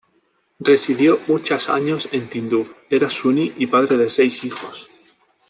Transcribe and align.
Residió 0.57 1.19
muchas 1.27 1.69
años 1.69 2.09
en 2.11 2.27
Tinduf, 2.27 2.71
era 2.89 3.07
suní 3.07 3.53
y 3.57 3.67
padre 3.67 3.97
de 3.97 4.09
seis 4.09 4.43
hijos. 4.43 4.89